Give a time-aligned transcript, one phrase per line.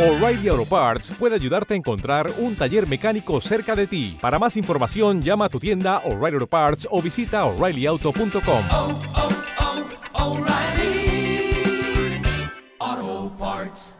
[0.00, 4.16] O'Reilly Auto Parts puede ayudarte a encontrar un taller mecánico cerca de ti.
[4.18, 8.64] Para más información, llama a tu tienda O'Reilly Auto Parts o visita oreillyauto.com.
[8.70, 8.98] oh,
[12.80, 13.94] oh, Parts.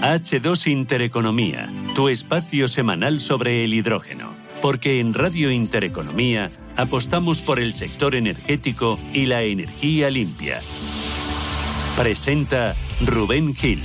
[0.00, 4.32] H2 Intereconomía, tu espacio semanal sobre el hidrógeno.
[4.62, 10.62] Porque en Radio Intereconomía apostamos por el sector energético y la energía limpia.
[12.00, 12.74] Presenta
[13.04, 13.82] Rubén Gil.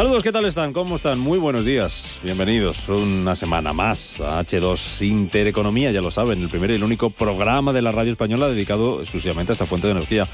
[0.00, 0.72] Saludos, ¿qué tal están?
[0.72, 1.18] ¿Cómo están?
[1.18, 2.18] Muy buenos días.
[2.22, 7.10] Bienvenidos una semana más a H2 Intereconomía, ya lo saben, el primer y el único
[7.10, 10.26] programa de la radio española dedicado exclusivamente a esta fuente de energía,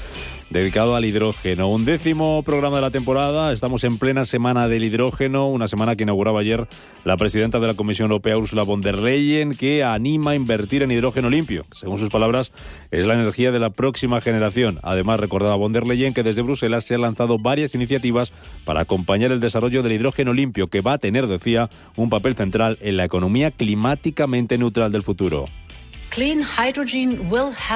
[0.49, 1.67] dedicado al hidrógeno.
[1.67, 6.03] Un décimo programa de la temporada, estamos en plena semana del hidrógeno, una semana que
[6.03, 6.65] inauguraba ayer
[7.03, 10.91] la presidenta de la Comisión Europea, Ursula von der Leyen, que anima a invertir en
[10.91, 11.65] hidrógeno limpio.
[11.73, 12.53] Según sus palabras,
[12.91, 14.79] es la energía de la próxima generación.
[14.81, 18.31] Además, recordaba von der Leyen que desde Bruselas se han lanzado varias iniciativas
[18.63, 22.77] para acompañar el desarrollo del hidrógeno limpio, que va a tener, decía, un papel central
[22.81, 25.45] en la economía climáticamente neutral del futuro.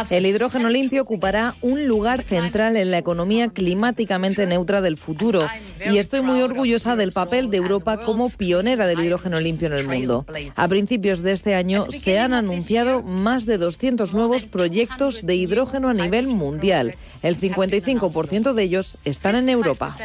[0.09, 5.47] El hidrógeno limpio ocupará un lugar central en la economía climáticamente neutra del futuro
[5.91, 9.87] y estoy muy orgullosa del papel de Europa como pionera del hidrógeno limpio en el
[9.87, 10.25] mundo.
[10.55, 15.89] A principios de este año se han anunciado más de 200 nuevos proyectos de hidrógeno
[15.89, 16.95] a nivel mundial.
[17.21, 19.95] El 55% de ellos están en Europa.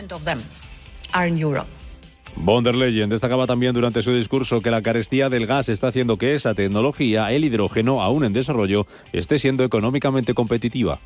[2.36, 6.18] Von der Leyen destacaba también durante su discurso que la carestía del gas está haciendo
[6.18, 10.98] que esa tecnología, el hidrógeno, aún en desarrollo, esté siendo económicamente competitiva.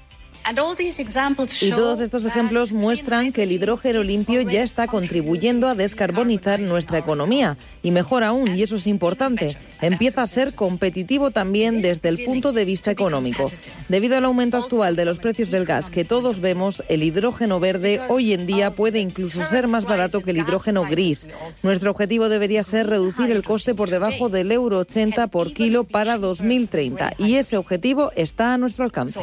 [1.66, 6.98] Y todos estos ejemplos muestran que el hidrógeno limpio ya está contribuyendo a descarbonizar nuestra
[6.98, 7.56] economía.
[7.82, 12.52] Y mejor aún, y eso es importante, empieza a ser competitivo también desde el punto
[12.52, 13.50] de vista económico.
[13.88, 18.00] Debido al aumento actual de los precios del gas que todos vemos, el hidrógeno verde
[18.08, 21.28] hoy en día puede incluso ser más barato que el hidrógeno gris.
[21.62, 26.18] Nuestro objetivo debería ser reducir el coste por debajo del euro 80 por kilo para
[26.18, 27.14] 2030.
[27.18, 29.20] Y ese objetivo está a nuestro alcance.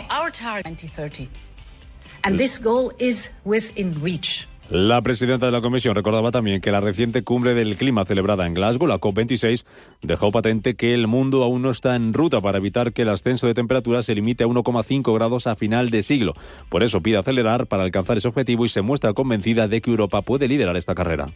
[4.69, 8.53] La presidenta de la Comisión recordaba también que la reciente cumbre del clima celebrada en
[8.53, 9.63] Glasgow, la COP26,
[10.01, 13.47] dejó patente que el mundo aún no está en ruta para evitar que el ascenso
[13.47, 16.33] de temperatura se limite a 1,5 grados a final de siglo.
[16.67, 20.21] Por eso pide acelerar para alcanzar ese objetivo y se muestra convencida de que Europa
[20.21, 21.27] puede liderar esta carrera.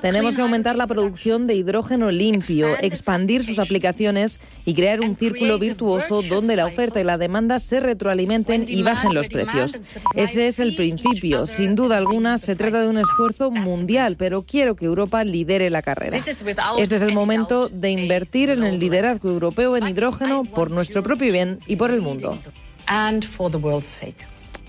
[0.00, 5.58] Tenemos que aumentar la producción de hidrógeno limpio, expandir sus aplicaciones y crear un círculo
[5.58, 9.80] virtuoso donde la oferta y la demanda se retroalimenten y bajen los precios.
[10.14, 11.46] Ese es el principio.
[11.46, 15.82] Sin duda alguna, se trata de un esfuerzo mundial, pero quiero que Europa lidere la
[15.82, 16.16] carrera.
[16.16, 21.32] Este es el momento de invertir en el liderazgo europeo en hidrógeno por nuestro propio
[21.32, 22.38] bien y por el mundo.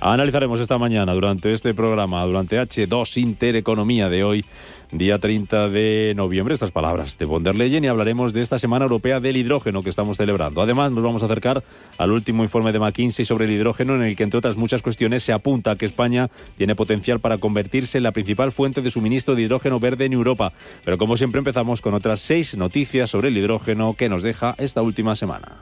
[0.01, 4.45] Analizaremos esta mañana durante este programa, durante H2 Intereconomía de hoy,
[4.93, 8.85] día 30 de noviembre, estas palabras de von der Leyen y hablaremos de esta Semana
[8.85, 10.61] Europea del Hidrógeno que estamos celebrando.
[10.61, 11.61] Además, nos vamos a acercar
[11.97, 15.21] al último informe de McKinsey sobre el hidrógeno en el que, entre otras muchas cuestiones,
[15.21, 19.41] se apunta que España tiene potencial para convertirse en la principal fuente de suministro de
[19.41, 20.53] hidrógeno verde en Europa.
[20.85, 24.81] Pero como siempre empezamos con otras seis noticias sobre el hidrógeno que nos deja esta
[24.81, 25.57] última semana.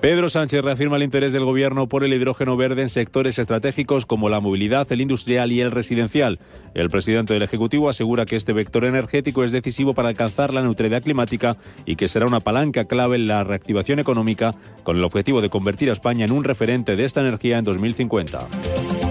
[0.00, 4.30] Pedro Sánchez reafirma el interés del Gobierno por el hidrógeno verde en sectores estratégicos como
[4.30, 6.38] la movilidad, el industrial y el residencial.
[6.72, 11.02] El presidente del Ejecutivo asegura que este vector energético es decisivo para alcanzar la neutralidad
[11.02, 15.50] climática y que será una palanca clave en la reactivación económica con el objetivo de
[15.50, 19.09] convertir a España en un referente de esta energía en 2050.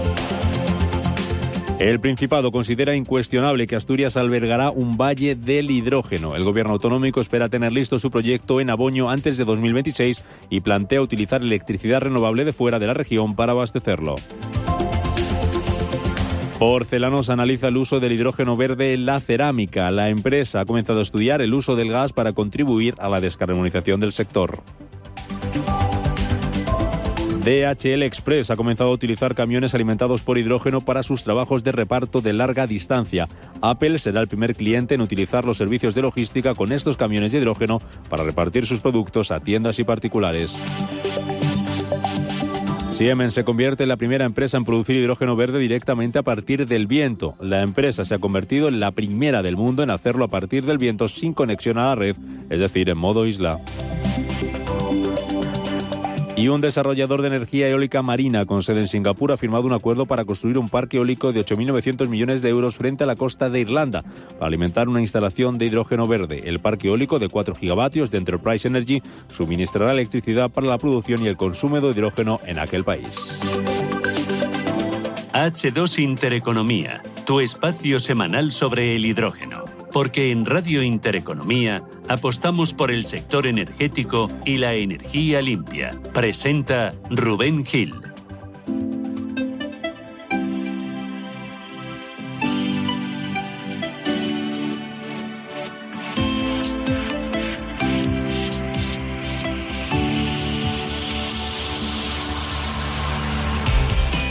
[1.80, 6.36] El Principado considera incuestionable que Asturias albergará un valle del hidrógeno.
[6.36, 11.00] El gobierno autonómico espera tener listo su proyecto en Aboño antes de 2026 y plantea
[11.00, 14.16] utilizar electricidad renovable de fuera de la región para abastecerlo.
[16.58, 19.90] Porcelanos analiza el uso del hidrógeno verde en la cerámica.
[19.90, 24.00] La empresa ha comenzado a estudiar el uso del gas para contribuir a la descarbonización
[24.00, 24.62] del sector.
[27.44, 32.20] DHL Express ha comenzado a utilizar camiones alimentados por hidrógeno para sus trabajos de reparto
[32.20, 33.28] de larga distancia.
[33.62, 37.38] Apple será el primer cliente en utilizar los servicios de logística con estos camiones de
[37.38, 40.54] hidrógeno para repartir sus productos a tiendas y particulares.
[42.90, 46.86] Siemens se convierte en la primera empresa en producir hidrógeno verde directamente a partir del
[46.86, 47.36] viento.
[47.40, 50.76] La empresa se ha convertido en la primera del mundo en hacerlo a partir del
[50.76, 52.16] viento sin conexión a la red,
[52.50, 53.58] es decir, en modo isla.
[56.40, 60.06] Y un desarrollador de energía eólica marina con sede en Singapur ha firmado un acuerdo
[60.06, 63.60] para construir un parque eólico de 8.900 millones de euros frente a la costa de
[63.60, 64.04] Irlanda
[64.38, 66.40] para alimentar una instalación de hidrógeno verde.
[66.44, 71.28] El parque eólico de 4 gigavatios de Enterprise Energy suministrará electricidad para la producción y
[71.28, 73.38] el consumo de hidrógeno en aquel país.
[75.34, 79.69] H2 Intereconomía, tu espacio semanal sobre el hidrógeno.
[79.92, 85.90] Porque en Radio Intereconomía apostamos por el sector energético y la energía limpia.
[86.12, 87.94] Presenta Rubén Gil.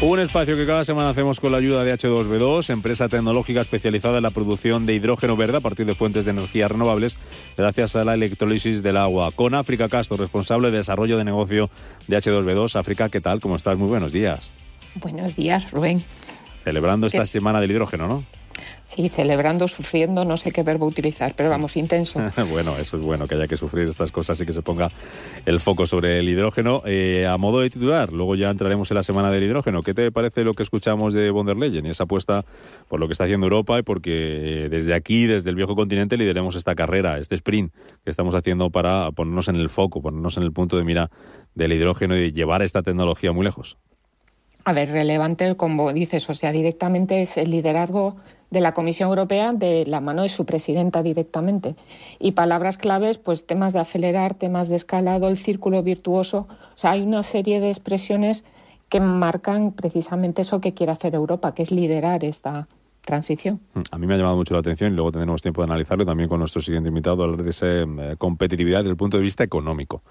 [0.10, 4.24] Un espacio que cada semana hacemos con la ayuda de H2B2, empresa tecnológica especializada en
[4.24, 7.16] la producción de hidrógeno verde a partir de fuentes de energía renovables,
[7.56, 9.32] gracias a la electrólisis del agua.
[9.32, 11.70] Con África Castro, responsable de desarrollo de negocio
[12.08, 12.76] de H2B2.
[12.80, 13.40] África, ¿qué tal?
[13.40, 13.78] ¿Cómo estás?
[13.78, 14.50] Muy buenos días.
[14.96, 16.02] Buenos días, Rubén.
[16.64, 18.24] Celebrando esta semana del hidrógeno, ¿no?
[18.84, 22.20] Sí, celebrando, sufriendo, no sé qué verbo utilizar, pero vamos, intenso.
[22.52, 24.90] bueno, eso es bueno, que haya que sufrir estas cosas y que se ponga
[25.46, 26.82] el foco sobre el hidrógeno.
[26.86, 29.82] Eh, a modo de titular, luego ya entraremos en la semana del hidrógeno.
[29.82, 32.46] ¿Qué te parece lo que escuchamos de von der Leyen y esa apuesta
[32.88, 36.18] por lo que está haciendo Europa y porque eh, desde aquí, desde el viejo continente,
[36.18, 37.74] lideremos esta carrera, este sprint
[38.04, 41.10] que estamos haciendo para ponernos en el foco, ponernos en el punto de mira
[41.56, 43.78] del hidrógeno y llevar esta tecnología muy lejos?
[44.66, 48.18] A ver, relevante, como dices, o sea, directamente es el liderazgo
[48.50, 51.76] de la Comisión Europea de la mano de su presidenta directamente.
[52.20, 56.48] Y palabras claves, pues temas de acelerar, temas de escalado, el círculo virtuoso.
[56.50, 58.44] O sea, hay una serie de expresiones
[58.90, 62.68] que marcan precisamente eso que quiere hacer Europa, que es liderar esta,
[63.10, 63.60] transición.
[63.74, 66.06] Mm, a mí me ha llamado mucho la atención y luego tendremos tiempo de analizarlo
[66.06, 69.44] también con nuestro siguiente invitado, hablar de esa eh, competitividad desde el punto de vista
[69.44, 70.04] económico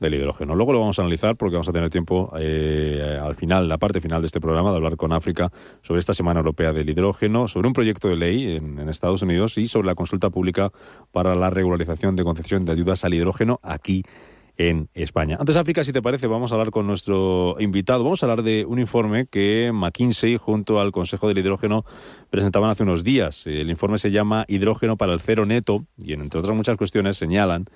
[0.00, 0.54] del hidrógeno.
[0.54, 4.00] Luego lo vamos a analizar porque vamos a tener tiempo eh, al final, la parte
[4.00, 7.68] final de este programa, de hablar con África sobre esta Semana Europea del Hidrógeno, sobre
[7.68, 10.70] un proyecto de ley en, Estados Unidos y sobre la consulta pública
[11.12, 15.36] para la regularización de concesión de ayudas al hidrógeno aquí en España.
[15.38, 18.04] Antes, África, si te parece, vamos a hablar con nuestro invitado.
[18.04, 21.84] Vamos a hablar de un informe que McKinsey, junto al Consejo del Hidrógeno,
[22.30, 23.46] presentaban hace unos días.
[23.46, 27.66] El informe se llama Hidrógeno para el Cero Neto y, entre otras muchas cuestiones, señalan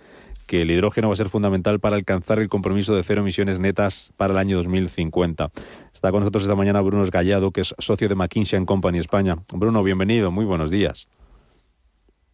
[0.47, 4.13] que el hidrógeno va a ser fundamental para alcanzar el compromiso de cero emisiones netas
[4.17, 5.53] para el año 2050.
[5.95, 9.37] Está con nosotros esta mañana Bruno Esgallado, que es socio de McKinsey Company España.
[9.53, 11.09] Bruno, bienvenido, muy buenos días.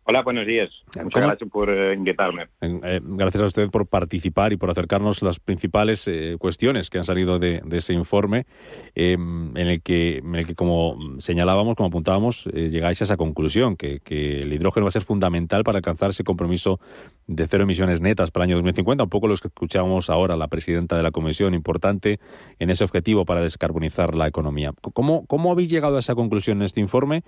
[0.09, 0.71] Hola, buenos días.
[1.03, 2.47] Muchas gracias por eh, invitarme.
[2.61, 7.03] Eh, gracias a usted por participar y por acercarnos las principales eh, cuestiones que han
[7.03, 8.47] salido de, ese informe,
[8.95, 13.75] em, en, el que, en el que, como señalábamos, como apuntábamos, llegáis a esa conclusión,
[13.77, 16.79] que, que, el hidrógeno va a ser fundamental para alcanzar ese compromiso
[17.27, 20.47] de cero emisiones netas para el año 2050, un poco lo que escuchamos ahora la
[20.47, 22.21] presidenta de la Comisión, importante
[22.61, 24.73] en ese objetivo para descarbonizar la economía.
[24.93, 27.25] ¿Cómo, cómo habéis llegado a esa conclusión en este informe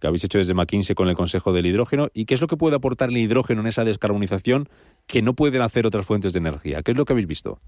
[0.00, 2.08] que habéis hecho desde McKinsey con el Consejo del Hidrógeno?
[2.14, 4.68] ¿Y qué es lo que puede aportar el hidrógeno en esa descarbonización
[5.06, 6.82] que no pueden hacer otras fuentes de energía?
[6.82, 7.58] ¿Qué es lo que habéis visto?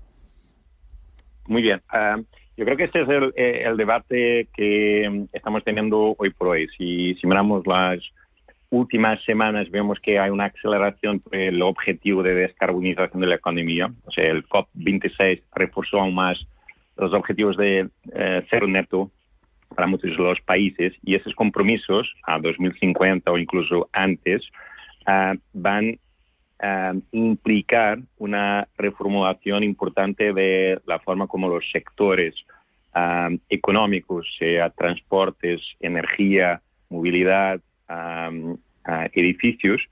[1.46, 1.82] Muy bien.
[1.88, 2.16] Ah,
[2.56, 6.68] yo creo que este es el, eh, el, debate que estamos teniendo hoy por hoy.
[6.78, 8.00] Si, si miramos las
[8.70, 13.90] últimas semanas vemos que hay una aceleración por el objetivo de descarbonización de la economía.
[14.04, 16.38] O sea, el COP26 reforzó aún más
[16.96, 19.10] los objetivos de eh, cero neto
[19.74, 24.42] para muchos de los países y esos compromisos a 2050 o incluso antes
[25.06, 25.98] uh, van
[26.60, 32.34] a implicar una reformulación importante de la forma como los sectores
[32.94, 39.82] uh, económicos, sea transportes, energía, movilidad, um, uh, edificios,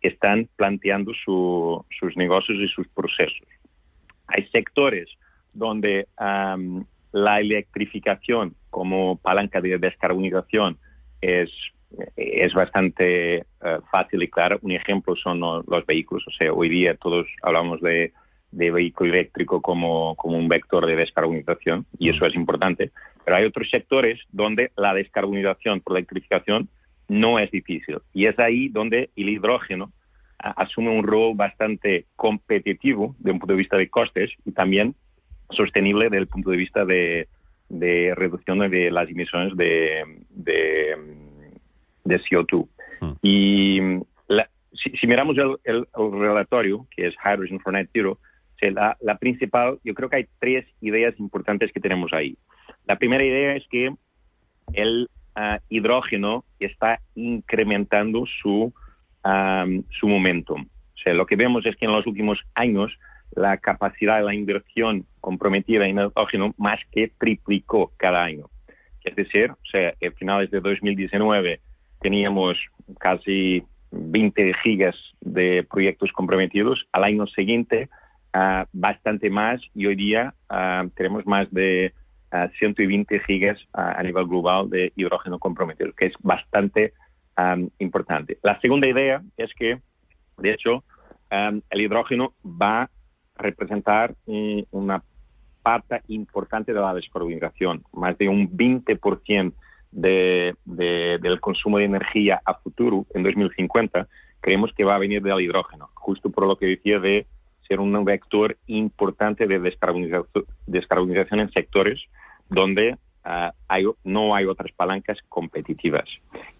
[0.00, 3.46] están planteando su, sus negocios y sus procesos.
[4.28, 5.08] Hay sectores
[5.52, 10.78] donde um, la electrificación como palanca de descarbonización
[11.20, 11.50] es,
[12.16, 14.58] es bastante uh, fácil y claro.
[14.62, 16.24] Un ejemplo son los vehículos.
[16.26, 18.12] O sea, hoy día todos hablamos de,
[18.50, 22.90] de vehículo eléctrico como, como un vector de descarbonización y eso es importante.
[23.24, 26.68] Pero hay otros sectores donde la descarbonización por electrificación
[27.08, 27.98] no es difícil.
[28.14, 29.92] Y es ahí donde el hidrógeno
[30.38, 34.94] asume un rol bastante competitivo desde un punto de vista de costes y también
[35.50, 37.28] sostenible desde el punto de vista de,
[37.72, 40.96] de reducción de las emisiones de, de,
[42.04, 42.68] de CO2.
[43.00, 43.12] Hmm.
[43.22, 43.80] Y
[44.28, 48.18] la, si, si, miramos el, el, el, relatorio, que es Hydrogen for Net Zero,
[48.70, 52.36] la, la principal, yo creo que hay tres ideas importantes que tenemos ahí.
[52.86, 53.92] La primera idea es que
[54.72, 58.72] el uh, hidrógeno está incrementando su,
[59.24, 60.62] um, su momentum.
[60.62, 62.92] O sea, lo que vemos es que en los últimos años
[63.34, 68.46] la capacidad de la inversión comprometida en hidrógeno más que triplicó cada año.
[69.04, 71.60] Es decir, o sea, a finales de 2019
[72.00, 72.58] teníamos
[72.98, 76.86] casi 20 gigas de proyectos comprometidos.
[76.92, 77.88] Al año siguiente,
[78.34, 81.92] uh, bastante más y hoy día uh, tenemos más de
[82.32, 86.92] uh, 120 gigas a nivel global de hidrógeno comprometido, que es bastante
[87.36, 88.38] um, importante.
[88.42, 89.78] La segunda idea es que,
[90.38, 90.84] de hecho,
[91.30, 92.88] um, el hidrógeno va
[93.36, 95.02] representar un, una
[95.62, 97.84] parte importante de la descarbonización.
[97.92, 99.52] Más de un 20%
[99.92, 104.08] de, de, del consumo de energía a futuro, en 2050,
[104.40, 107.26] creemos que va a venir del hidrógeno, justo por lo que decía de
[107.66, 112.00] ser un vector importante de descarbonización, en sectores
[112.48, 116.08] donde hay, no hay otras palancas competitivas.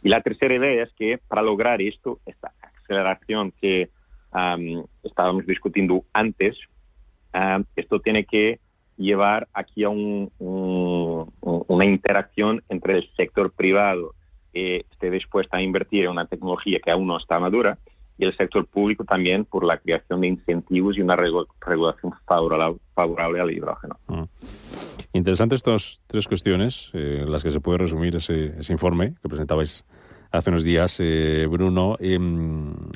[0.02, 2.52] Y la tercera idea es que para lograr esto, esta
[2.82, 3.90] aceleración que
[4.34, 6.56] um, estábamos discutiendo antes,
[7.34, 8.60] uh, esto tiene que
[8.96, 14.14] llevar aquí a un, un, una interacción entre el sector privado
[14.52, 17.78] que esté dispuesta a invertir en una tecnología que aún no está madura
[18.18, 23.50] y el sector público también por la creación de incentivos y una regulación favorable, al
[23.50, 23.98] hidrógeno.
[24.06, 24.22] Mm.
[25.14, 29.84] Interesantes estas tres cuestiones, eh, las que se puede resumir ese, ese informe que presentabais
[30.32, 31.96] hace unos días, eh, Bruno.
[32.00, 32.18] Eh,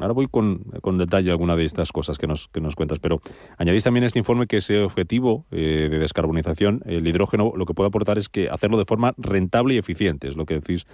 [0.00, 3.20] ahora voy con, con, detalle alguna de estas cosas que nos, que nos cuentas, pero
[3.58, 7.88] añadís también este informe que ese objetivo eh, de descarbonización, el hidrógeno, lo que puede
[7.88, 10.86] aportar es que hacerlo de forma rentable y eficiente, es lo que decís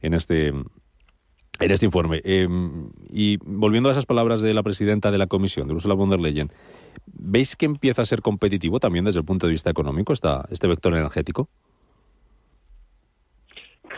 [0.00, 2.20] en este, en este informe.
[2.24, 6.10] Em, y volviendo a esas palabras de la presidenta de la Comisión, de Ursula von
[6.10, 6.50] der Leyen,
[7.06, 10.68] ¿veis que empieza a ser competitivo también desde el punto de vista económico esta, este
[10.68, 11.48] vector energético?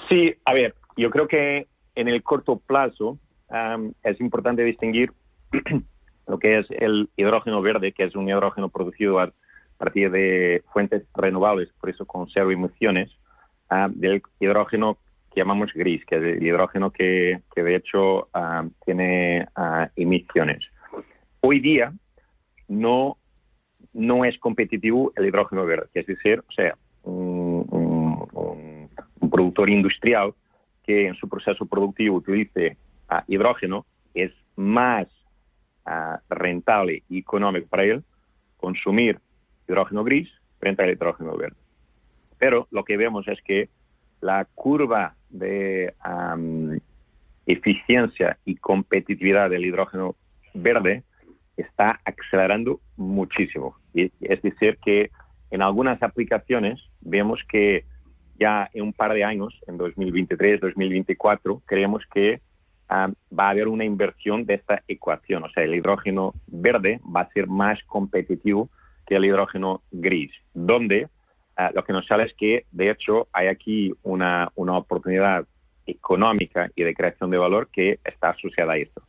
[0.09, 1.69] Sí, a ver, yo creo que
[2.01, 5.13] en el corto plazo um, es importante distinguir
[6.27, 9.31] lo que es el hidrógeno verde, que es un hidrógeno producido a
[9.77, 13.11] partir de fuentes renovables, por eso conserva emisiones,
[13.71, 14.97] uh, del hidrógeno
[15.33, 20.65] que llamamos gris, que es el hidrógeno que, que de hecho uh, tiene uh, emisiones.
[21.41, 21.93] Hoy día
[22.67, 23.19] no,
[23.93, 28.89] no es competitivo el hidrógeno verde, es decir, o sea, un, un,
[29.21, 30.35] un productor industrial
[30.91, 32.77] que en su proceso productivo utilice
[33.11, 35.07] uh, hidrógeno, es más
[35.87, 38.03] uh, rentable y económico para él
[38.57, 39.21] consumir
[39.69, 40.29] hidrógeno gris
[40.59, 41.57] frente al hidrógeno verde.
[42.39, 43.69] Pero lo que vemos es que
[44.21, 46.77] la curva de um,
[47.47, 50.17] eficiencia y competitividad del hidrógeno
[50.55, 51.05] verde
[51.57, 53.77] está acelerando muchísimo.
[53.95, 55.13] Y es decir, que
[55.53, 57.85] en algunas aplicaciones vemos que
[58.41, 62.41] ya en un par de años, en 2023, 2024, creemos que
[62.91, 65.45] um, va a haber una inversión de esta ecuación.
[65.45, 68.71] O sea, el hidrógeno verde va a ser más competitivo
[69.07, 73.49] que el hidrógeno gris, donde uh, lo que nos sale es que, de hecho, hay
[73.49, 75.47] aquí una, una oportunidad
[75.87, 79.03] económica y de creación de valor que está asociada a esto.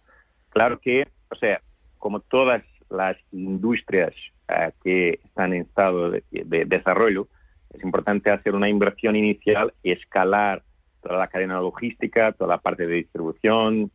[0.49, 1.61] Claro que, o sea,
[1.99, 4.13] como todas las industrias
[4.49, 7.29] uh, que están en estado de desarrollo,
[7.73, 10.63] es importante hacer una inversión inicial y escalar
[11.01, 13.91] toda la cadena logística, toda la parte de distribución,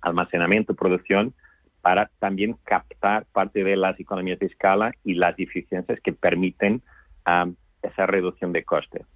[0.00, 1.34] almacenamiento, producción,
[1.80, 6.82] para también captar parte de las economías de escala y las eficiencias que permiten
[7.26, 9.06] um, esa reducción de coste.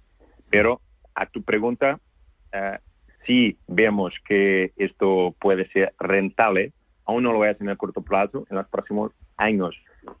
[0.49, 0.81] Pero
[1.13, 1.99] a tu pregunta,
[2.53, 2.77] uh,
[3.25, 6.73] si vemos que esto puede ser rentable,
[7.05, 9.75] aún no lo es en el corto plazo, en los próximos años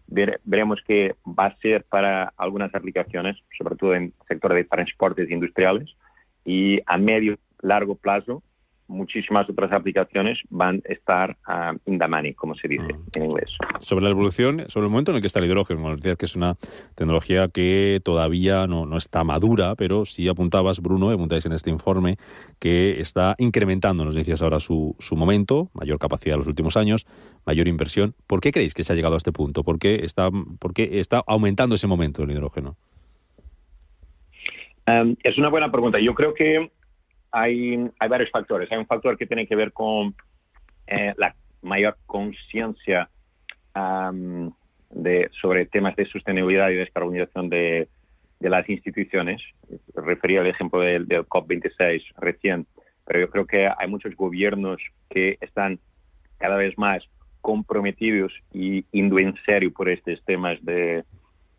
[0.07, 5.29] veremos que va a ser para algunas aplicaciones, sobre todo en el sector de transportes
[5.29, 5.95] industriales,
[6.43, 8.43] y a medio largo plazo
[8.87, 13.03] muchísimas otras aplicaciones van a estar uh, in the money, como se dice mm.
[13.15, 13.51] en inglés.
[13.79, 16.25] Sobre la evolución, sobre el momento en el que está el hidrógeno, como decías que
[16.25, 16.55] es una
[16.95, 22.17] tecnología que todavía no, no está madura, pero sí apuntabas, Bruno, apuntáis en este informe,
[22.59, 27.05] que está incrementando, nos decías ahora, su, su momento, mayor capacidad en los últimos años,
[27.45, 28.15] mayor inversión.
[28.27, 29.63] ¿Por qué creéis que se ha llegado a este punto?
[29.63, 32.75] ¿Por qué está, por qué está aumentando ese momento del hidrógeno?
[34.87, 35.99] Um, es una buena pregunta.
[35.99, 36.69] Yo creo que
[37.31, 38.71] hay, hay varios factores.
[38.71, 40.15] Hay un factor que tiene que ver con
[40.87, 43.09] eh, la mayor conciencia
[43.75, 44.51] um,
[44.89, 47.89] de, sobre temas de sostenibilidad y descarbonización de,
[48.39, 49.41] de las instituciones.
[49.95, 52.67] Refería al ejemplo del, del, COP26 recién,
[53.05, 55.79] pero yo creo que hay muchos gobiernos que están
[56.37, 57.03] cada vez más
[57.41, 61.03] comprometidos y indo en serio por estos temas de,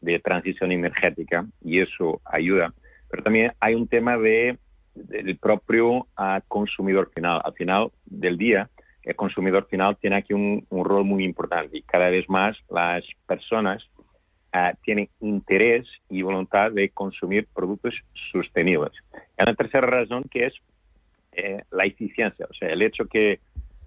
[0.00, 2.73] de transición energética y eso ayuda.
[3.11, 4.58] Pero también hay un tema de
[4.96, 7.40] del propio uh, consumidor final.
[7.44, 8.68] Al final del día,
[9.02, 13.04] el consumidor final tiene aquí un, un rol muy importante y cada vez más las
[13.26, 13.84] personas
[14.52, 17.94] ah, tienen interés y voluntad de consumir productos
[18.32, 18.92] sostenibles.
[19.38, 20.54] Y una tercera razón que es
[21.32, 23.38] eh, la eficiencia, o sea, el hecho que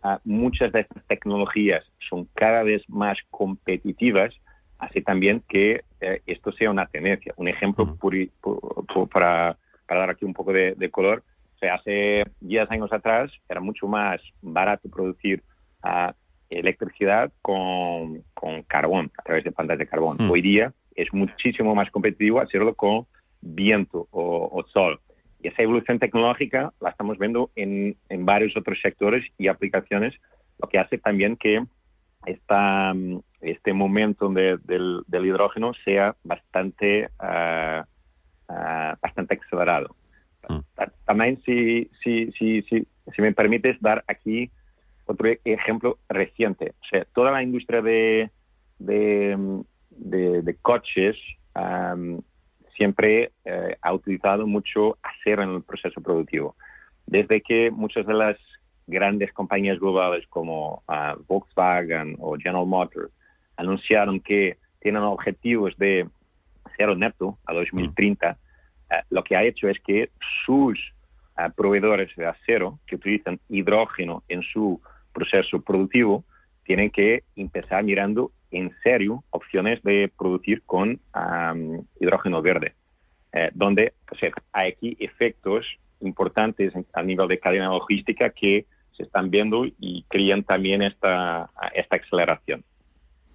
[0.03, 4.33] ah, muchas de estas tecnologías son cada vez más competitivas,
[4.77, 7.33] hace también que eh, esto sea una tendencia.
[7.35, 7.97] Un ejemplo Ujú.
[7.97, 9.57] puri- pu- pu- para,
[9.89, 11.23] para dar aquí un poco de, de color,
[11.55, 15.41] o sea, hace 10 años atrás era mucho más barato producir
[15.83, 16.13] ah,
[16.49, 20.17] electricidad con, con carbón, a través de plantas de carbón.
[20.19, 20.31] Mm.
[20.31, 23.07] Hoy día es muchísimo más competitivo hacerlo con
[23.41, 24.99] viento o, o sol.
[25.41, 30.13] Y esa evolución tecnológica la estamos viendo en, en varios otros sectores y aplicaciones,
[30.61, 31.63] lo que hace también que
[32.25, 32.93] esta,
[33.41, 37.85] este momento de- del, del hidrógeno sea bastante, ah,
[38.49, 39.95] ah, bastante acelerado.
[40.49, 40.59] Mm.
[40.75, 44.49] Ta- También, si, si, si, si, me permites dar aquí
[45.05, 46.73] otro ejemplo reciente.
[46.81, 48.29] O sea, toda la industria de,
[48.79, 49.37] de,
[49.89, 51.15] de- de coches
[51.53, 52.21] am,
[52.75, 56.55] siempre eh, ha utilizado mucho acero en el proceso productivo.
[57.05, 58.37] Desde que muchas de las
[58.87, 63.11] grandes compañías globales como ah, Volkswagen o General Motors
[63.57, 66.07] anunciaron que tienen objetivos de
[66.79, 68.37] cero neto a 2030,
[68.89, 70.09] eh, lo que ha hecho es que
[70.45, 70.79] sus
[71.35, 74.81] ah, proveedores de acero que utilizan hidrógeno en su
[75.13, 76.23] proceso productivo
[76.63, 82.73] tienen que empezar mirando en serio opciones de producir con am, hidrógeno verde,
[83.33, 85.65] eh, donde o sea, hay aquí efectos
[85.99, 91.97] importantes a nivel de cadena logística que se están viendo y crean también esta, esta
[91.97, 92.63] aceleración.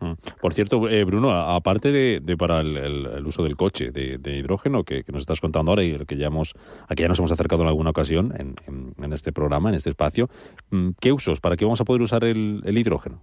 [0.05, 0.13] Mm.
[0.41, 5.23] Por cierto, eh, Bruno, aparte de, para el, uso del coche de, hidrógeno que, nos
[5.23, 6.55] estás contando ahora y que ya hemos,
[6.89, 10.29] a que ya nos hemos acercado en alguna ocasión en, este programa, en este espacio,
[10.71, 11.41] mm, ¿qué usos?
[11.41, 13.23] ¿Para qué vamos a poder usar el, hidrógeno?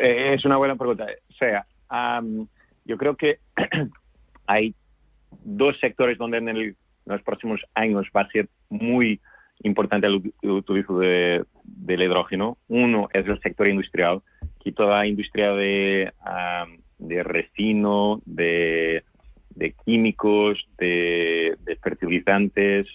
[0.00, 1.06] Eh, Es una buena pregunta.
[1.30, 1.66] O sea,
[2.84, 3.38] yo creo que
[4.46, 4.74] hay
[5.44, 6.76] dos sectores donde en, en
[7.06, 9.20] los próximos años va a ser muy
[9.64, 12.56] importante el, el utilizo de- del hidrógeno.
[12.68, 14.22] Uno es el sector industrial,
[14.62, 16.12] que toda industria de,
[16.98, 19.02] de refino, de,
[19.84, 22.86] químicos, de, fertilizantes,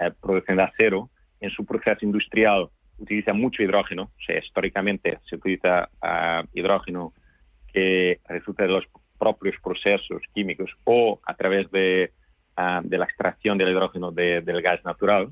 [0.00, 4.04] eh, producción de acero, en su proceso industrial utiliza mucho hidrógeno.
[4.04, 7.12] O sea, históricamente se utiliza ah, hidrógeno
[7.72, 8.84] que resulta de los
[9.18, 12.12] propios procesos químicos o a través de,
[12.56, 15.28] ah, de la extracción del hidrógeno de- del gas natural.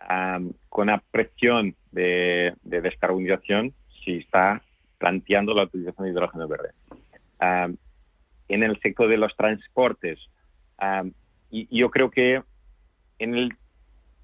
[0.00, 3.72] Ah, con la presión de, de descarbonización
[4.04, 4.62] se está
[4.98, 6.70] planteando la utilización de hidrógeno verde.
[7.40, 7.68] Ah,
[8.48, 10.18] en el sector de los transportes,
[10.78, 11.04] ah,
[11.50, 12.42] y, yo creo que
[13.18, 13.54] en el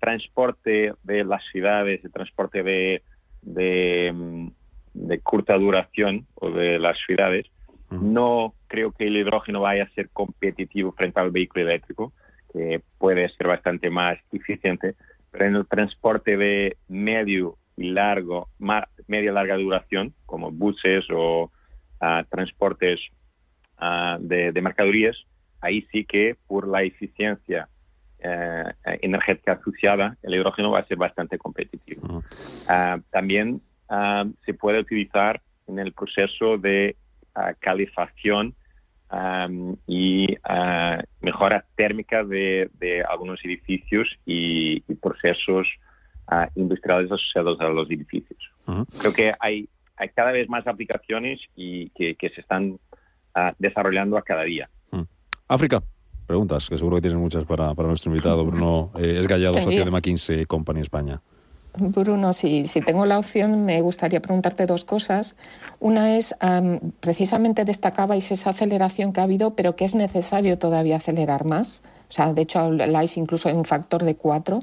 [0.00, 3.02] transporte de las ciudades, el transporte de,
[3.42, 4.48] de, mm,
[4.94, 7.46] de corta duración o de las ciudades,
[7.90, 12.12] no creo que el hidrógeno vaya a ser competitivo frente al vehículo eléctrico,
[12.52, 14.94] que puede ser bastante más eficiente,
[15.34, 21.04] pero en el transporte de medio y largo, ma- media y larga duración, como buses
[21.12, 21.50] o
[22.00, 23.00] ah, transportes
[23.78, 25.16] ah, de, de mercaderías,
[25.60, 27.68] ahí sí que por la eficiencia
[28.20, 28.64] eh,
[29.02, 32.22] energética asociada, el hidrógeno va a ser bastante competitivo.
[32.68, 33.60] Ah, también
[34.46, 36.96] se puede utilizar en el proceso de
[37.58, 38.54] calefacción
[39.86, 45.66] y ah, mejora térmica de, de algunos edificios y, y procesos
[46.26, 48.38] ah, industriales asociados a los edificios.
[49.00, 52.78] Creo que hay, hay cada vez más aplicaciones y que, que se están
[53.34, 54.68] ah, desarrollando a cada día.
[55.46, 55.82] África.
[56.26, 59.84] Preguntas, que seguro que tienes muchas para, para nuestro invitado, Bruno eh, es Gallado, socio
[59.84, 61.20] de McKinsey Company España.
[61.76, 65.34] Bruno, si, tengo la opción, me gustaría preguntarte dos cosas.
[65.80, 70.96] Una es, am, precisamente destacabais esa aceleración que ha habido, pero que es necesario todavía
[70.96, 71.82] acelerar más.
[72.08, 74.60] O sea, de hecho, habláis incluso de un factor de cuatro.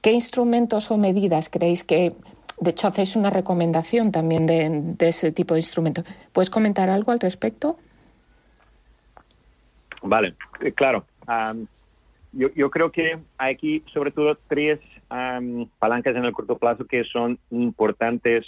[0.00, 2.14] ¿Qué instrumentos o medidas creéis que,
[2.60, 6.06] de hecho, hacéis una recomendación también de, ese tipo de instrumentos?
[6.32, 7.76] ¿Puedes comentar algo al respecto?
[10.02, 11.04] Vale, eh, claro.
[12.32, 17.38] Yo, creo que aquí sobre todo tres am, palancas en el corto plazo que son
[17.50, 18.46] importantes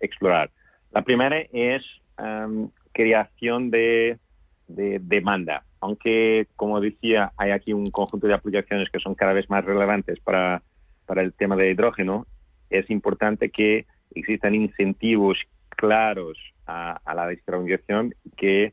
[0.00, 0.50] explorar.
[0.90, 1.82] La primera es
[2.16, 4.18] am, creación de,
[4.66, 5.64] de demanda.
[5.80, 10.18] Aunque, como decía, hay aquí un conjunto de aplicaciones que son cada vez más relevantes
[10.20, 10.62] para,
[11.06, 12.26] para el tema de hidrógeno,
[12.70, 18.72] es importante que existan incentivos claros a, a la descarbonización que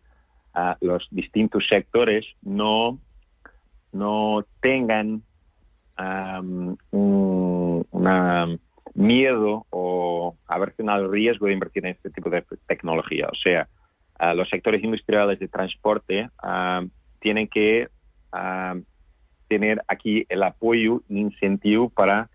[0.54, 3.00] a los distintos sectores no,
[3.92, 5.22] no tengan
[5.96, 7.86] am, un-
[8.94, 13.28] miedo o aversión al riesgo de invertir en este tipo de tecnología.
[13.32, 13.68] O sea,
[14.18, 16.84] ah, los sectores industriales de transporte ah,
[17.20, 17.90] tienen que
[18.32, 18.76] ah,
[19.48, 22.30] tener aquí el apoyo e incentivo para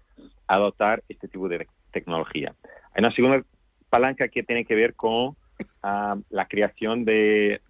[0.47, 2.55] adoptar este tipo de tecnología.
[2.95, 3.43] Hay una segunda
[3.89, 5.37] palanca que tiene que ver con
[5.83, 7.61] la creación de,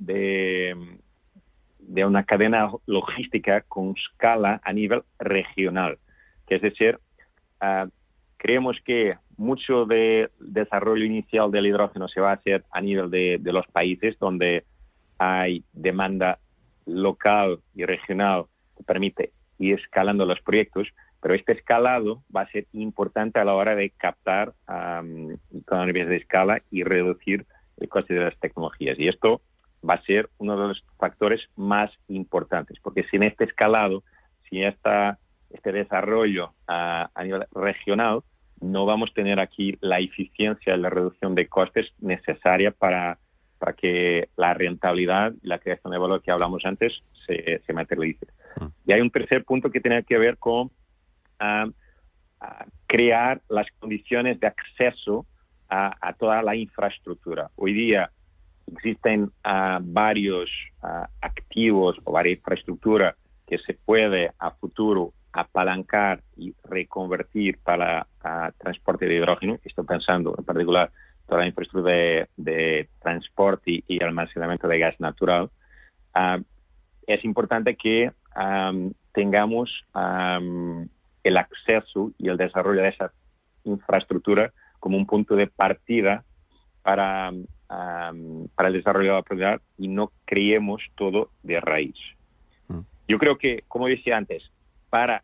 [1.90, 5.98] de, una cadena logística con escala a nivel regional,
[6.46, 6.98] que es decir,
[8.36, 13.40] creemos que mucho del desarrollo inicial del hidrógeno se va a hacer a nivel de,
[13.44, 14.64] los países donde
[15.18, 16.38] hay demanda
[16.86, 18.44] local y regional
[18.76, 20.88] que permite ir escalando los proyectos,
[21.20, 26.16] pero este escalado va a ser importante a la hora de captar um, economías de
[26.16, 27.44] escala y reducir
[27.78, 28.98] el coste de las tecnologías.
[28.98, 29.42] Y esto
[29.88, 34.02] va a ser uno de los factores más importantes, porque sin este escalado,
[34.48, 35.18] si esta,
[35.50, 38.22] este desarrollo a nivel regional,
[38.60, 43.18] no vamos a tener aquí la eficiencia y la reducción de costes necesaria para,
[43.58, 46.92] para que la rentabilidad y la creación de valor que hablamos antes
[47.26, 48.26] se, se materialice.
[48.56, 48.66] Mm.
[48.86, 50.70] Y hay un tercer punto que tiene que ver con
[51.38, 51.66] ah,
[52.86, 55.26] crear las condiciones de acceso
[55.68, 57.48] a, toda la infraestructura.
[57.54, 58.10] Hoy día
[58.72, 60.50] existen ah, varios
[61.20, 63.14] activos o varias infraestructuras
[63.46, 68.06] que se puede a futuro apalancar y reconvertir para
[68.58, 69.58] transporte de hidrógeno.
[69.64, 70.90] Estoy pensando en particular
[71.26, 75.50] toda la infraestructura de, transporte y, almacenamiento de gas natural.
[77.06, 78.10] Es importante que
[79.12, 79.84] tengamos
[81.22, 83.12] el acceso y el desarrollo de esa
[83.64, 86.24] infraestructura como un punto de partida
[86.82, 87.30] para,
[87.70, 91.94] para el desarrollo de la propiedad y no creemos todo de raíz.
[92.66, 92.80] Mm.
[93.06, 94.42] Yo creo que, como decía antes,
[94.88, 95.22] para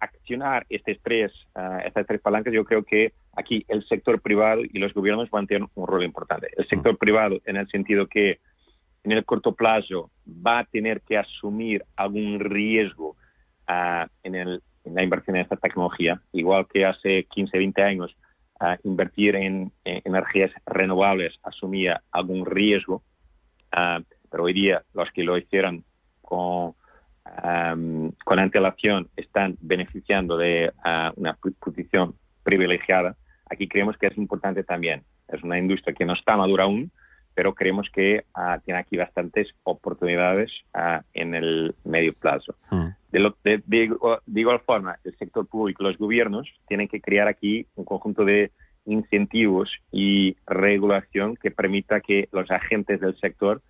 [0.00, 4.78] accionar estas tres, uh, estas tres palancas, yo creo que aquí el sector privado y
[4.78, 6.48] los gobiernos van a tener un rol importante.
[6.56, 8.40] El sector privado en el sentido que
[9.04, 13.16] en el corto plazo va a tener que asumir algún riesgo
[13.68, 18.16] uh, en, el, en, la inversión en esta tecnología, igual que hace 15, 20 años
[18.60, 23.02] uh, invertir en, en, energías renovables asumía algún riesgo,
[24.30, 25.84] pero hoy día los que lo hicieron
[26.22, 26.74] con
[28.24, 33.16] con antelación están beneficiando de ah, una posición privilegiada.
[33.48, 35.02] Aquí creemos que es importante también.
[35.28, 36.90] Es una industria que no está madura aún,
[37.34, 42.54] pero creemos que ah, tiene aquí bastantes oportunidades ah, en el medio plazo.
[42.70, 42.88] Mm.
[43.10, 43.32] De,
[43.66, 48.52] de, igual forma, el sector público, los gobiernos tienen que crear aquí un conjunto de
[48.86, 53.62] incentivos y regulación que permita que los agentes del sector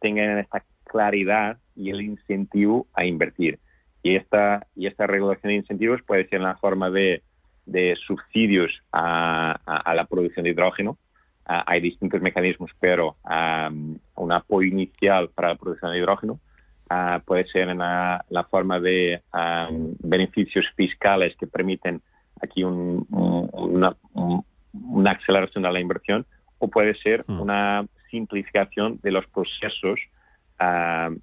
[0.00, 3.58] tengan esta claridad y el incentivo a invertir.
[4.02, 7.22] Y esta, y esta regulación de incentivos puede ser en la forma de,
[7.66, 10.98] de subsidios a, a, la producción de hidrógeno.
[11.46, 16.40] Ah, hay distintos mecanismos, pero un apoyo inicial para la producción de hidrógeno
[17.24, 19.20] puede ser en la, forma de
[20.00, 22.00] beneficios fiscales que permiten
[22.40, 23.96] aquí un, una,
[24.72, 26.26] una, aceleración de la inversión
[26.58, 27.40] o puede ser mm.
[27.40, 29.98] una simplificación de los procesos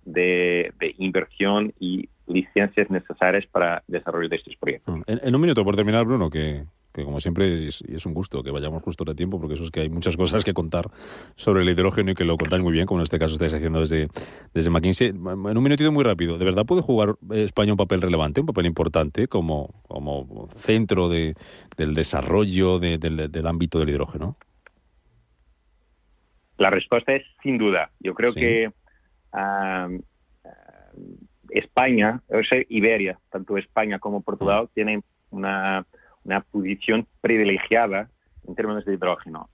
[0.06, 4.98] de, inversión y licencias necesarias para el desarrollo de estos proyectos.
[4.98, 5.02] Mm.
[5.08, 8.82] En, un minuto, por terminar, Bruno, que, como siempre es, es, un gusto que vayamos
[8.84, 10.86] justo de tiempo, porque eso es que hay muchas cosas que contar
[11.36, 13.80] sobre el hidrógeno y que lo contáis muy bien, como en este caso estáis haciendo
[13.80, 14.08] desde,
[14.54, 15.10] desde McKinsey.
[15.10, 18.66] En un minutito muy rápido, ¿de verdad puede jugar España un papel relevante, un papel
[18.66, 21.36] importante como, como centro de,
[21.78, 24.38] del desarrollo del, ámbito del hidrógeno?
[26.58, 27.92] La respuesta es sin duda.
[28.00, 28.70] Yo creo que
[31.52, 35.86] España, o sea, Iberia, tanto España como Portugal, tienen una,
[36.24, 38.10] una posición privilegiada
[38.48, 39.50] en términos de hidrógeno.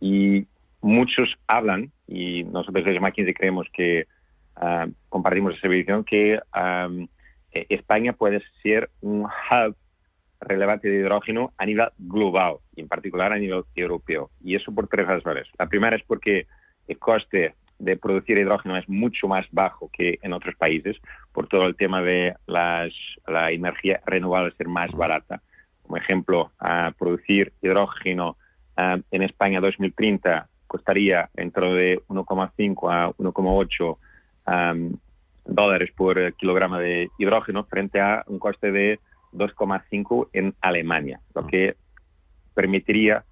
[0.00, 0.46] y
[0.80, 4.06] muchos hablan, y nosotros desde McKinsey creemos que
[5.08, 6.40] compartimos esa visión, que
[7.52, 9.76] e, España puede ser un hub
[10.40, 14.30] relevante de hidrógeno a nivel global y en particular a nivel europeo.
[14.42, 15.46] Y eso por tres razones.
[15.58, 16.46] La primera es porque
[16.88, 20.96] el coste de producir hidrógeno es mucho más bajo que en otros países
[21.32, 22.92] por todo el tema de las,
[23.26, 25.42] la energía renovable ser más barata.
[25.82, 26.52] Como ejemplo,
[26.96, 28.36] producir hidrógeno
[28.76, 34.94] en España 2030 costaría entre de 1,5 a 1,8
[35.44, 39.00] dólares por kilogramo de hidrógeno frente a un coste de
[39.32, 41.74] 2,5 en Alemania, lo que
[42.54, 43.24] permitiría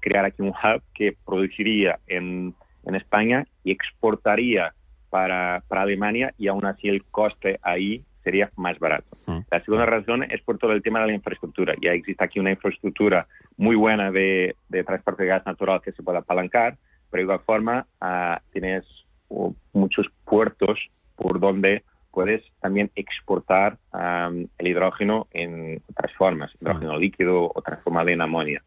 [0.00, 2.54] crear aquí un hub que produciría en
[2.86, 4.72] en España y exportaría
[5.10, 9.16] para, para Alemania y aún así el coste ahí sería más barato.
[9.26, 9.38] Mm.
[9.50, 11.74] La segunda razón es por todo el tema de la infraestructura.
[11.80, 16.02] Ya existe aquí una infraestructura muy buena de, de transporte de gas natural que se
[16.02, 16.76] puede apalancar,
[17.10, 18.84] pero de igual forma ah, tienes
[19.28, 20.78] uh, muchos puertos
[21.14, 28.08] por donde puedes también exportar am, el hidrógeno en otras formas, hidrógeno líquido o transformado
[28.08, 28.62] en amonio.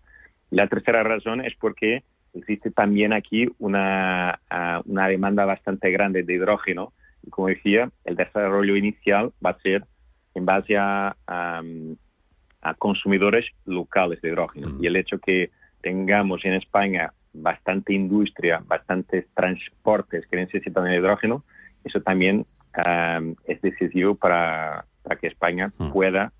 [0.52, 6.24] Y la tercera razón es porque existe también aquí una, ah, una demanda bastante grande
[6.24, 6.94] de hidrógeno.
[7.26, 9.86] Y como decía, el desarrollo inicial va a ser
[10.36, 11.62] en base a, a,
[12.62, 14.78] a consumidores locales de hidrógeno.
[14.82, 21.44] Y el hecho que tengamos en España bastante industria, bastantes transportes que necesitan el hidrógeno,
[21.84, 22.46] eso también
[22.78, 26.32] um, es decisivo para, para que España pueda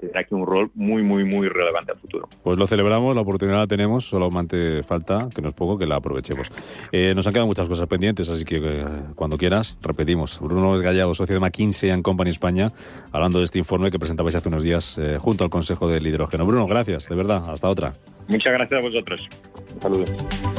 [0.00, 2.28] tener aquí un rol muy, muy, muy relevante al futuro.
[2.42, 5.96] Pues lo celebramos, la oportunidad la tenemos, solamente falta, que no es poco, que la
[5.96, 6.50] aprovechemos.
[6.90, 8.84] Eh, nos han quedado muchas cosas pendientes, así que eh,
[9.14, 10.40] cuando quieras, repetimos.
[10.40, 12.72] Bruno Esgallado, socio de McKinsey and Company España,
[13.12, 16.46] hablando de este informe que presentabais hace unos días eh, junto al Consejo del Hidrógeno.
[16.46, 17.92] Bruno, gracias, de verdad, hasta otra.
[18.28, 19.28] Muchas gracias a vosotros.
[19.74, 20.49] Un saludo.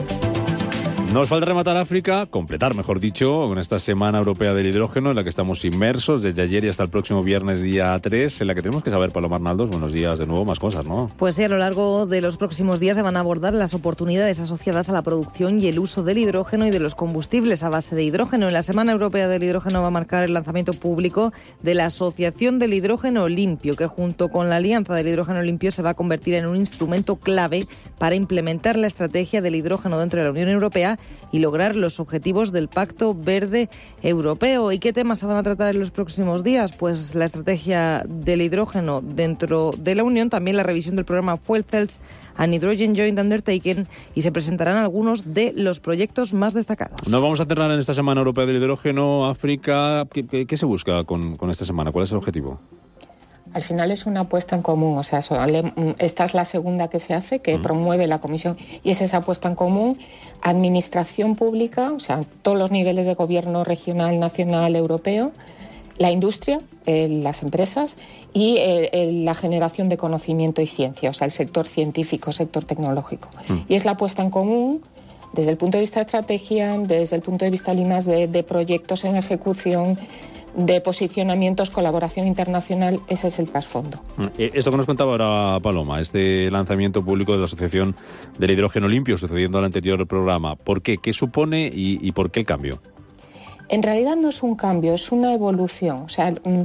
[1.14, 5.24] Nos falta rematar África, completar, mejor dicho, con esta Semana Europea del Hidrógeno en la
[5.24, 8.62] que estamos inmersos desde ayer y hasta el próximo viernes día 3, en la que
[8.62, 11.10] tenemos que saber, Palomar Naldos, buenos días de nuevo, más cosas, ¿no?
[11.18, 14.40] Pues sí, a lo largo de los próximos días se van a abordar las oportunidades
[14.40, 17.94] asociadas a la producción y el uso del hidrógeno y de los combustibles a base
[17.94, 18.48] de hidrógeno.
[18.48, 22.58] En la Semana Europea del Hidrógeno va a marcar el lanzamiento público de la Asociación
[22.58, 26.36] del Hidrógeno Limpio, que junto con la Alianza del Hidrógeno Limpio se va a convertir
[26.36, 27.68] en un instrumento clave
[28.00, 30.98] para implementar la estrategia del hidrógeno dentro de la Unión Europea
[31.32, 33.70] y lograr los objetivos del Pacto Verde
[34.02, 34.72] Europeo.
[34.72, 36.74] ¿Y qué temas se van a tratar en los próximos días?
[36.74, 41.64] Pues la estrategia del hidrógeno dentro de la Unión, también la revisión del programa Fuel
[41.64, 42.00] Cells
[42.36, 47.08] and Hydrogen Joint Undertaking y se presentarán algunos de los proyectos más destacados.
[47.08, 50.06] Nos vamos a cerrar en esta Semana Europea del Hidrógeno, África.
[50.12, 51.92] ¿Qué, se busca con esta semana?
[51.92, 52.60] ¿Cuál es el objetivo?
[53.54, 57.00] Al final es una apuesta en común, o sea, mm, esta es la segunda que
[57.00, 59.98] se hace, que promueve la Comisión, y es esa apuesta en común,
[60.42, 65.32] administración pública, o sea, todos los niveles de gobierno regional, nacional, europeo,
[65.98, 67.96] la industria, eh, las empresas
[68.34, 72.64] y eh, el- la generación de conocimiento y ciencia, o sea, el sector científico, sector
[72.64, 73.30] tecnológico.
[73.68, 74.82] Y es la apuesta en común
[75.34, 79.04] desde el punto de vista de estrategia, desde el punto de vista de, de proyectos
[79.06, 79.98] en ejecución,
[80.56, 84.00] de posicionamientos, colaboración internacional, ese es el trasfondo.
[84.38, 87.96] Eh, Esto que nos contaba ahora Paloma, este lanzamiento público de la Asociación
[88.38, 90.56] del Hidrógeno Limpio, sucediendo al anterior programa.
[90.56, 90.98] ¿Por qué?
[90.98, 92.80] ¿Qué supone y, y por qué el cambio?
[93.70, 96.04] En realidad no es un cambio, es una evolución.
[96.04, 96.64] O sea, mm,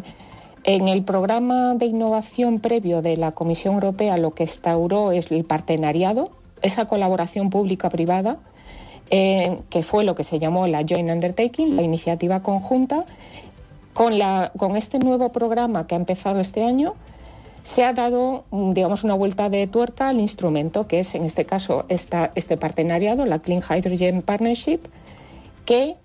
[0.64, 5.44] en el programa de innovación previo de la Comisión Europea lo que instauró es el
[5.44, 6.31] partenariado,
[6.62, 8.38] esa colaboración pública-privada,
[9.11, 13.05] eh, que fue lo que se llamó la Joint Undertaking, la iniciativa conjunta.
[13.96, 16.94] Con, la, con este nuevo programa que ha empezado este año,
[17.62, 21.46] se ha dado, mm, digamos, una vuelta de tuerca al instrumento, que es en este
[21.46, 24.80] caso este partenariado, la Clean Hydrogen Partnership,
[25.64, 25.96] que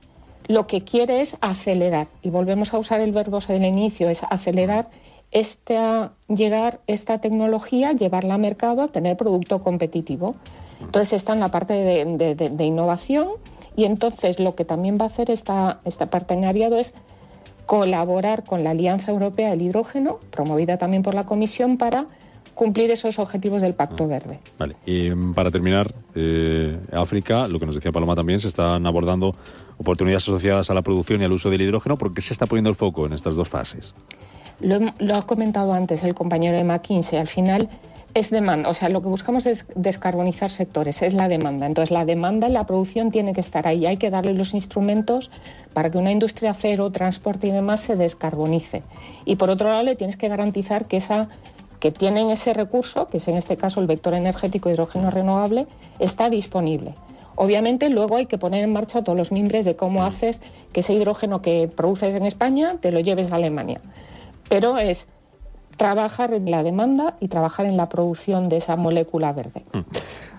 [0.48, 4.90] lo que quiere es acelerar, y volvemos a usar el verbo del inicio, es acelerar
[5.32, 10.36] esta, llegar esta tecnología, llevarla al mercado, tener producto competitivo.
[10.82, 13.28] Entonces está en la parte de- de innovación
[13.76, 16.94] y entonces lo que también va a hacer esta, este partenariado es
[17.66, 22.06] colaborar con la Alianza Europea del Hidrógeno, promovida también por la Comisión, para
[22.54, 24.40] cumplir esos objetivos del Pacto Verde.
[24.58, 24.76] Vale.
[24.86, 29.36] Y mm, para terminar, eh, África, lo que nos decía Paloma también, se están abordando
[29.78, 31.98] oportunidades asociadas a la producción y al uso del hidrógeno.
[31.98, 33.94] ¿Por qué se está poniendo el foco en estas dos fases?
[34.60, 37.68] Lo, lo ha comentado antes el compañero de McKinsey, al final
[38.14, 41.66] es demanda, o sea, lo que buscamos es descarbonizar sectores, es la demanda.
[41.66, 45.32] Entonces, la demanda y la producción tiene que estar ahí, hay que darle los instrumentos
[45.74, 48.84] para que una industria cero, transporte y demás se descarbonice.
[49.26, 51.30] Y por otro lado, le tienes que garantizar que esa
[51.80, 55.66] que tienen ese recurso, que es en este caso el vector energético hidrógeno renovable,
[55.98, 56.94] está disponible.
[57.36, 60.42] Obviamente luego hay que poner en marcha todos los mimbres de cómo haces
[60.74, 63.82] que ese hidrógeno que produces en España te lo lleves a Alemania.
[64.48, 65.08] Pero es
[65.82, 69.64] trabajar en la demanda y trabajar en la producción de esa molécula verde.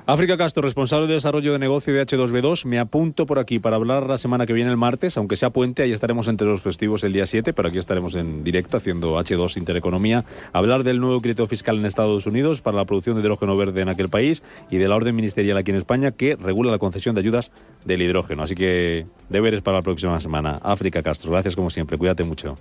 [0.07, 2.64] África Castro, responsable de desarrollo de negocio de H2B2.
[2.64, 5.83] Me apunto por aquí para hablar la semana que viene el martes, aunque sea puente,
[5.83, 9.57] ahí estaremos entre los festivos el día 7, pero aquí estaremos en directo haciendo H2
[9.57, 10.24] Intereconomía.
[10.52, 13.88] Hablar del nuevo crédito fiscal en Estados Unidos para la producción de hidrógeno verde en
[13.88, 17.20] aquel país y de la orden ministerial aquí en España que regula la concesión de
[17.20, 17.50] ayudas
[17.85, 18.44] del hidrógeno.
[18.44, 20.61] Así que deberes para la próxima semana.
[20.62, 21.98] África Castro, gracias como siempre.
[21.98, 22.55] Cuídate mucho.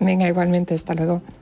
[0.00, 1.22] Venga, igualmente, hasta luego.